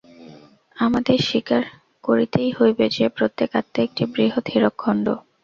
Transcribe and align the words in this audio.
আমাদের 0.77 1.17
স্বীকার 1.21 1.63
করিতেই 2.03 2.51
হইবে 2.51 2.85
যে, 2.89 3.05
প্রত্যেক 3.09 3.49
আত্মা 3.55 3.79
একটি 3.83 4.03
বৃহৎ 4.13 4.45
হীরকখণ্ড। 4.53 5.05